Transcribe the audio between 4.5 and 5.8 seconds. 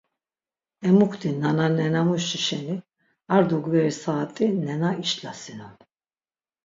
nena işlasinon.